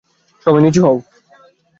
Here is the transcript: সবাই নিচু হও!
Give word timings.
সবাই 0.45 0.61
নিচু 0.63 0.79
হও! 0.85 0.97